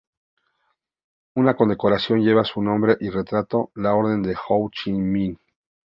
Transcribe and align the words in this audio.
Una 1.35 1.53
condecoración 1.55 2.21
lleva 2.23 2.43
su 2.43 2.59
nombre 2.63 2.97
y 3.01 3.11
retrato: 3.11 3.69
la 3.75 3.93
Orden 3.93 4.23
de 4.23 4.35
Ho 4.49 4.67
Chi 4.71 4.91
Minh. 4.91 5.37